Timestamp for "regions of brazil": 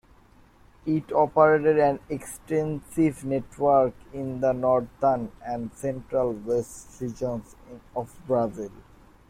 6.99-8.71